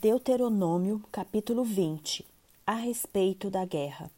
Deuteronômio, 0.00 1.02
capítulo 1.10 1.64
20 1.64 2.24
A 2.64 2.74
respeito 2.74 3.50
da 3.50 3.64
guerra. 3.64 4.08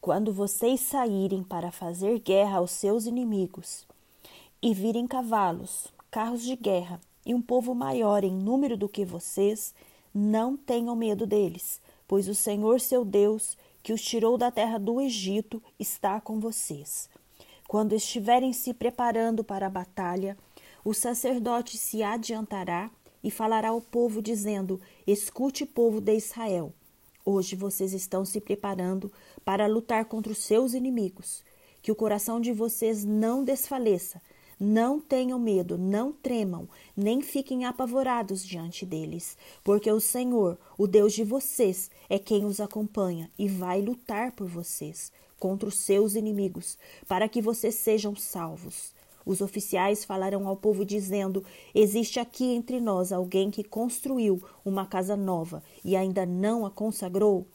Quando 0.00 0.32
vocês 0.32 0.78
saírem 0.78 1.42
para 1.42 1.72
fazer 1.72 2.20
guerra 2.20 2.58
aos 2.58 2.70
seus 2.70 3.06
inimigos 3.06 3.84
e 4.62 4.72
virem 4.72 5.08
cavalos, 5.08 5.88
carros 6.12 6.44
de 6.44 6.54
guerra 6.54 7.00
e 7.26 7.34
um 7.34 7.42
povo 7.42 7.74
maior 7.74 8.22
em 8.22 8.32
número 8.32 8.76
do 8.76 8.88
que 8.88 9.04
vocês, 9.04 9.74
não 10.14 10.56
tenham 10.56 10.94
medo 10.94 11.26
deles, 11.26 11.80
pois 12.06 12.28
o 12.28 12.34
Senhor 12.34 12.80
seu 12.80 13.04
Deus, 13.04 13.58
que 13.82 13.92
os 13.92 14.00
tirou 14.00 14.38
da 14.38 14.52
terra 14.52 14.78
do 14.78 15.00
Egito, 15.00 15.60
está 15.76 16.20
com 16.20 16.38
vocês. 16.38 17.10
Quando 17.66 17.96
estiverem 17.96 18.52
se 18.52 18.72
preparando 18.72 19.42
para 19.42 19.66
a 19.66 19.70
batalha, 19.70 20.38
o 20.84 20.94
sacerdote 20.94 21.76
se 21.76 22.00
adiantará 22.00 22.92
e 23.22 23.30
falará 23.30 23.68
ao 23.70 23.80
povo, 23.80 24.22
dizendo: 24.22 24.80
Escute, 25.06 25.66
povo 25.66 26.00
de 26.00 26.14
Israel. 26.14 26.72
Hoje 27.24 27.54
vocês 27.54 27.92
estão 27.92 28.24
se 28.24 28.40
preparando 28.40 29.12
para 29.44 29.66
lutar 29.66 30.04
contra 30.06 30.32
os 30.32 30.38
seus 30.38 30.74
inimigos. 30.74 31.42
Que 31.82 31.92
o 31.92 31.94
coração 31.94 32.40
de 32.40 32.52
vocês 32.52 33.04
não 33.04 33.44
desfaleça. 33.44 34.20
Não 34.62 35.00
tenham 35.00 35.38
medo, 35.38 35.78
não 35.78 36.12
tremam, 36.12 36.68
nem 36.94 37.22
fiquem 37.22 37.64
apavorados 37.64 38.44
diante 38.44 38.84
deles, 38.84 39.34
porque 39.64 39.90
o 39.90 39.98
Senhor, 39.98 40.58
o 40.76 40.86
Deus 40.86 41.14
de 41.14 41.24
vocês, 41.24 41.90
é 42.10 42.18
quem 42.18 42.44
os 42.44 42.60
acompanha 42.60 43.30
e 43.38 43.48
vai 43.48 43.80
lutar 43.80 44.32
por 44.32 44.46
vocês 44.46 45.10
contra 45.38 45.66
os 45.66 45.76
seus 45.76 46.14
inimigos, 46.14 46.76
para 47.08 47.26
que 47.26 47.40
vocês 47.40 47.76
sejam 47.76 48.14
salvos. 48.14 48.92
Os 49.30 49.40
oficiais 49.40 50.04
falaram 50.04 50.48
ao 50.48 50.56
povo 50.56 50.84
dizendo: 50.84 51.44
Existe 51.72 52.18
aqui 52.18 52.46
entre 52.46 52.80
nós 52.80 53.12
alguém 53.12 53.48
que 53.48 53.62
construiu 53.62 54.42
uma 54.64 54.84
casa 54.84 55.16
nova 55.16 55.62
e 55.84 55.94
ainda 55.94 56.26
não 56.26 56.66
a 56.66 56.70
consagrou? 56.70 57.46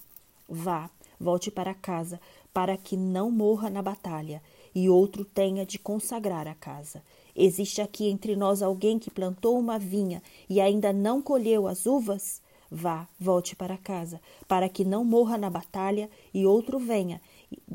Vá, 0.47 0.89
volte 1.19 1.51
para 1.51 1.73
casa, 1.73 2.17
para 2.53 2.77
que 2.77 2.95
não 2.95 3.29
morra 3.29 3.69
na 3.69 3.81
batalha, 3.81 4.41
e 4.73 4.89
outro 4.89 5.25
tenha 5.25 5.65
de 5.65 5.77
consagrar 5.77 6.47
a 6.47 6.55
casa. 6.55 7.03
Existe 7.35 7.81
aqui 7.81 8.07
entre 8.07 8.37
nós 8.37 8.61
alguém 8.61 8.97
que 8.97 9.11
plantou 9.11 9.59
uma 9.59 9.77
vinha 9.77 10.23
e 10.49 10.61
ainda 10.61 10.93
não 10.93 11.21
colheu 11.21 11.67
as 11.67 11.85
uvas? 11.85 12.41
Vá, 12.71 13.05
volte 13.19 13.53
para 13.53 13.77
casa, 13.77 14.21
para 14.47 14.69
que 14.69 14.85
não 14.85 15.03
morra 15.03 15.37
na 15.37 15.49
batalha 15.49 16.09
e 16.33 16.45
outro 16.45 16.79
venha 16.79 17.19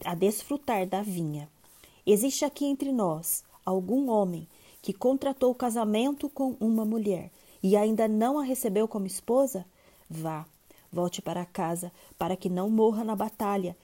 a 0.07 0.15
desfrutar 0.15 0.87
da 0.87 1.03
vinha. 1.03 1.51
Existe 2.07 2.47
aqui 2.47 2.65
entre 2.65 2.91
nós 2.93 3.45
algum 3.65 4.11
homem 4.11 4.49
que 4.83 4.93
contratou 4.93 5.55
casamento 5.55 6.29
com 6.29 6.57
uma 6.61 6.85
mulher 6.85 7.31
e 7.63 7.77
ainda 7.77 8.09
não 8.09 8.39
a 8.39 8.43
recebeu 8.43 8.89
como 8.89 9.07
esposa, 9.07 9.67
vá, 10.09 10.47
volte 10.93 11.21
para 11.21 11.45
casa, 11.45 11.93
para 12.19 12.37
que 12.37 12.49
não 12.49 12.71
morra 12.71 13.05
na 13.05 13.15
batalha, 13.15 13.77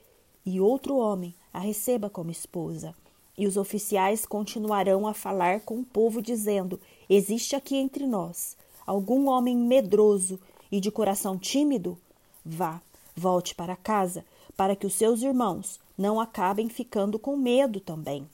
e 0.45 0.61
outro 0.61 0.97
homem 0.97 1.35
a 1.53 1.59
receba 1.59 2.09
como 2.09 2.31
esposa. 2.31 2.95
E 3.37 3.47
os 3.47 3.57
oficiais 3.57 4.25
continuarão 4.25 5.07
a 5.07 5.13
falar 5.13 5.61
com 5.61 5.81
o 5.81 5.85
povo, 5.85 6.23
dizendo: 6.23 6.81
Existe 7.09 7.55
aqui 7.55 7.77
entre 7.77 8.07
nós 8.07 8.57
algum 8.87 9.29
homem 9.29 9.57
medroso 9.57 10.41
e 10.73 10.81
de 10.81 10.91
coração 10.91 11.37
tímido? 11.37 11.99
Vá, 12.45 12.81
volte 13.15 13.55
para 13.55 13.77
casa, 13.77 14.25
para 14.57 14.75
que 14.75 14.87
os 14.87 14.95
seus 14.95 15.21
irmãos 15.21 15.79
não 15.99 16.21
acabem 16.21 16.69
ficando 16.69 17.19
com 17.19 17.37
medo 17.37 17.81
também. 17.81 18.27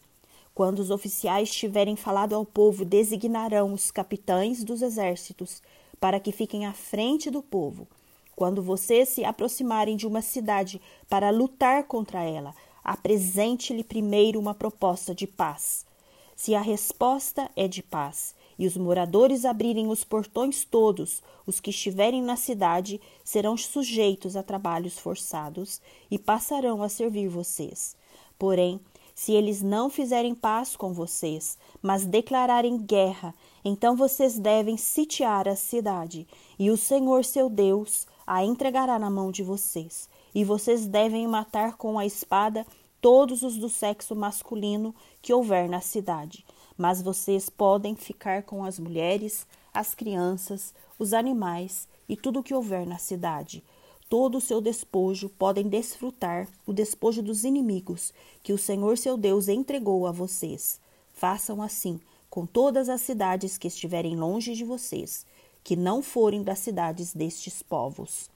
Quando 0.55 0.81
os 0.81 0.91
oficiais 0.91 1.51
tiverem 1.51 1.97
falado 1.97 2.35
ao 2.35 2.45
povo, 2.45 2.85
designarão 2.85 3.73
os 3.73 3.91
capitães 3.91 4.63
dos 4.63 4.83
exércitos 4.83 5.63
para 5.99 6.21
que 6.21 6.33
fiquem 6.33 6.67
à 6.67 6.73
frente 6.73 7.31
do 7.31 7.43
povo. 7.43 7.87
Quando 8.37 8.63
vocês 8.63 9.09
se 9.09 9.25
aproximarem 9.25 9.97
de 9.97 10.07
uma 10.07 10.21
cidade 10.21 10.81
para 11.09 11.31
lutar 11.31 11.85
contra 11.85 12.23
ela, 12.23 12.55
apresente-lhe 12.83 13.85
primeiro 13.85 14.39
uma 14.39 14.55
proposta 14.55 15.15
de 15.15 15.27
paz. 15.27 15.87
Se 16.35 16.55
a 16.55 16.61
resposta 16.61 17.51
é 17.55 17.69
de 17.69 17.83
paz 17.83 18.35
e 18.59 18.67
os 18.67 18.77
moradores 18.77 19.45
abrirem 19.45 19.87
os 19.89 20.03
portões 20.03 20.65
todos, 20.65 21.23
os 21.47 21.61
que 21.61 21.71
estiverem 21.71 22.21
na 22.21 22.37
cidade 22.37 23.01
serão 23.25 23.57
sujeitos 23.57 24.37
a 24.37 24.43
trabalhos 24.43 24.99
forçados 24.99 25.81
e 26.11 26.19
passarão 26.19 26.83
a 26.83 26.89
servir 26.89 27.29
vocês. 27.29 27.97
Porém, 28.39 28.81
se 29.15 29.33
eles 29.33 29.63
não 29.63 29.91
fizerem 29.91 30.35
paz 30.35 30.77
com 30.77 30.93
vocês, 30.93 31.59
mas 31.81 32.05
declararem 32.05 32.79
guerra, 32.79 33.35
então 33.65 33.97
vocês 33.97 34.39
devem 34.39 34.77
sitiar 34.77 35.49
a 35.49 35.57
cidade, 35.57 36.27
e 36.59 36.71
o 36.71 36.77
Senhor 36.77 37.25
seu 37.25 37.49
Deus 37.49 38.07
a 38.27 38.45
entregará 38.45 38.99
na 38.99 39.11
mão 39.11 39.31
de 39.31 39.43
vocês. 39.43 40.09
E 40.35 40.45
vocês 40.45 40.87
devem 40.87 41.27
matar 41.27 41.77
com 41.77 41.99
a 41.99 42.07
espada 42.07 42.67
todos 43.01 43.43
os 43.43 43.57
do 43.57 43.69
sexo 43.69 44.15
masculino 44.15 44.95
que 45.21 45.33
houver 45.33 45.69
na 45.69 45.81
cidade. 45.81 46.45
Mas 46.79 47.03
vocês 47.03 47.51
podem 47.51 47.95
ficar 47.95 48.45
com 48.45 48.65
as 48.65 48.79
mulheres, 48.79 49.47
as 49.75 49.95
crianças, 49.95 50.73
os 50.99 51.13
animais 51.13 51.87
e 52.09 52.17
tudo 52.17 52.41
o 52.41 52.43
que 52.43 52.55
houver 52.55 52.87
na 52.87 52.99
cidade 52.99 53.63
todo 54.13 54.37
o 54.37 54.41
seu 54.43 54.61
despojo, 54.61 55.31
podem 55.31 55.67
desfrutar 55.67 56.47
o 56.67 56.73
despojo 56.75 57.23
dos 57.23 57.45
inimigos 57.45 58.13
que 58.43 58.53
o 58.53 58.59
Senhor 58.59 58.99
seu 58.99 59.17
Deus 59.17 59.49
entregou 59.49 60.07
a 60.07 60.13
vocês. 60.13 60.79
Façam 61.15 61.63
assim 61.63 61.99
com 62.29 62.45
todas 62.45 62.91
as 62.91 63.01
cidades 63.01 63.57
que 63.57 63.67
estiverem 63.67 64.15
longe 64.15 64.53
de 64.53 64.67
vocês, 64.67 65.25
que 65.65 65.75
não 65.75 66.03
forem 66.03 66.43
das 66.43 66.59
cidades 66.59 67.15
destes 67.15 67.63
povos. 67.63 68.29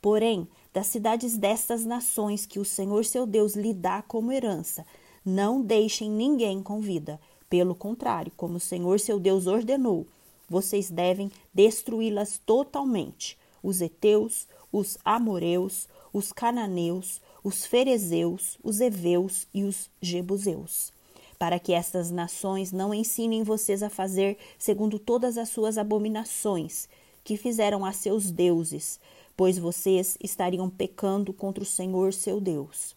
Porém, 0.00 0.48
das 0.72 0.86
cidades 0.86 1.36
destas 1.36 1.84
nações 1.84 2.46
que 2.46 2.58
o 2.58 2.64
Senhor 2.64 3.04
seu 3.04 3.26
Deus 3.26 3.54
lhe 3.54 3.74
dá 3.74 4.00
como 4.00 4.32
herança, 4.32 4.86
não 5.22 5.60
deixem 5.60 6.10
ninguém 6.10 6.62
com 6.62 6.80
vida. 6.80 7.20
Pelo 7.46 7.74
contrário, 7.74 8.32
como 8.38 8.56
o 8.56 8.58
Senhor 8.58 8.98
seu 8.98 9.20
Deus 9.20 9.46
ordenou, 9.46 10.06
vocês 10.48 10.88
devem 10.88 11.30
destruí-las 11.52 12.40
totalmente. 12.46 13.38
Os 13.62 13.82
heteus, 13.82 14.48
os 14.72 14.96
amoreus, 15.04 15.88
os 16.12 16.32
cananeus, 16.32 17.20
os 17.42 17.64
ferezeus, 17.64 18.58
os 18.62 18.80
heveus 18.80 19.46
e 19.52 19.64
os 19.64 19.90
jebuseus, 20.00 20.92
para 21.38 21.58
que 21.58 21.72
estas 21.72 22.10
nações 22.10 22.72
não 22.72 22.92
ensinem 22.92 23.42
vocês 23.42 23.82
a 23.82 23.90
fazer 23.90 24.36
segundo 24.58 24.98
todas 24.98 25.38
as 25.38 25.48
suas 25.48 25.78
abominações 25.78 26.88
que 27.24 27.36
fizeram 27.36 27.84
a 27.84 27.92
seus 27.92 28.30
deuses, 28.30 28.98
pois 29.36 29.58
vocês 29.58 30.16
estariam 30.22 30.68
pecando 30.68 31.32
contra 31.32 31.62
o 31.62 31.66
Senhor 31.66 32.12
seu 32.12 32.40
Deus. 32.40 32.94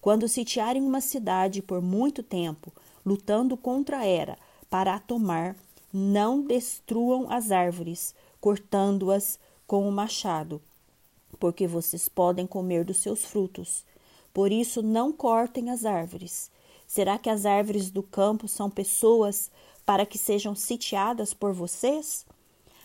Quando 0.00 0.28
sitiarem 0.28 0.82
uma 0.82 1.00
cidade 1.00 1.62
por 1.62 1.80
muito 1.80 2.22
tempo, 2.22 2.72
lutando 3.04 3.56
contra 3.56 4.04
ela 4.04 4.36
para 4.68 4.94
a 4.94 4.98
tomar, 4.98 5.56
não 5.92 6.42
destruam 6.42 7.30
as 7.30 7.50
árvores, 7.50 8.14
cortando-as 8.40 9.38
com 9.66 9.88
o 9.88 9.92
machado, 9.92 10.60
porque 11.38 11.66
vocês 11.66 12.08
podem 12.08 12.46
comer 12.46 12.84
dos 12.84 12.98
seus 12.98 13.24
frutos. 13.24 13.84
Por 14.32 14.52
isso, 14.52 14.82
não 14.82 15.12
cortem 15.12 15.70
as 15.70 15.84
árvores. 15.84 16.50
Será 16.86 17.18
que 17.18 17.30
as 17.30 17.46
árvores 17.46 17.90
do 17.90 18.02
campo 18.02 18.46
são 18.46 18.70
pessoas 18.70 19.50
para 19.84 20.06
que 20.06 20.18
sejam 20.18 20.54
sitiadas 20.54 21.32
por 21.32 21.52
vocês? 21.52 22.26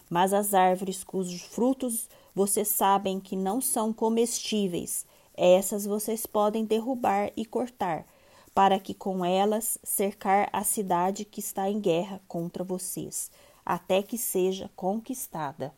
Mas 0.09 0.33
as 0.33 0.53
árvores 0.53 1.03
cujos 1.03 1.41
frutos 1.41 2.09
vocês 2.33 2.67
sabem 2.67 3.19
que 3.19 3.35
não 3.35 3.59
são 3.59 3.91
comestíveis, 3.91 5.05
essas 5.35 5.85
vocês 5.85 6.25
podem 6.25 6.65
derrubar 6.65 7.31
e 7.35 7.45
cortar, 7.45 8.05
para 8.53 8.79
que 8.79 8.93
com 8.93 9.23
elas 9.23 9.77
cercar 9.83 10.49
a 10.51 10.63
cidade 10.63 11.25
que 11.25 11.39
está 11.39 11.69
em 11.69 11.79
guerra 11.79 12.21
contra 12.27 12.63
vocês, 12.63 13.31
até 13.65 14.01
que 14.01 14.17
seja 14.17 14.69
conquistada. 14.75 15.73